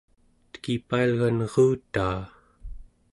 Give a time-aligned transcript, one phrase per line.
[0.51, 2.17] tekipailgan erutaa